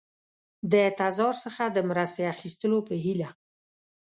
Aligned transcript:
د 0.71 0.73
تزار 0.99 1.35
څخه 1.43 1.63
د 1.69 1.77
مرستې 1.89 2.23
اخیستلو 2.33 2.79
په 2.87 2.95
هیله. 3.03 3.29